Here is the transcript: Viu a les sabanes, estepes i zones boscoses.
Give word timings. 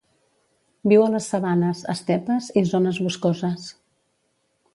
Viu 0.93 1.03
a 1.07 1.09
les 1.15 1.27
sabanes, 1.33 1.83
estepes 1.95 2.49
i 2.63 2.67
zones 2.71 3.01
boscoses. 3.09 3.69